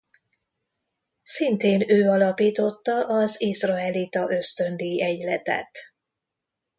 Szintén 1.23 1.89
ő 1.89 2.09
alapította 2.09 3.05
az 3.07 3.41
izraelita 3.41 4.29
ösztöndíj-egyletet. 4.31 5.77